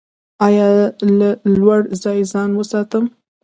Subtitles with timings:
[0.45, 0.67] ایا
[1.17, 3.05] له لوړ ځای ځان وساتم؟